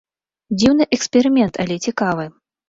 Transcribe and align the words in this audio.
Дзіўны 0.59 0.87
эксперымент, 0.97 1.61
але 1.65 1.79
цікавы. 1.91 2.25